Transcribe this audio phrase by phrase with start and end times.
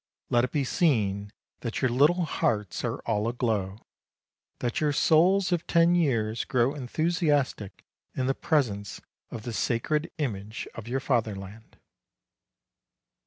[0.31, 3.85] Let it be seen that your little hearts are all aglow,
[4.57, 7.83] that your souls of ten years grow enthusiastic
[8.15, 11.77] in the presence of the sacred image of your fatherland."